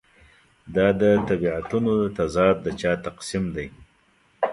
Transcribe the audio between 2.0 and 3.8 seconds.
تضاد د چا تقسیم دی.